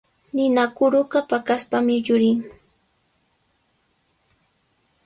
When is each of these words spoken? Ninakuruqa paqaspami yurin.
Ninakuruqa 0.35 1.19
paqaspami 1.29 1.95
yurin. 2.07 2.39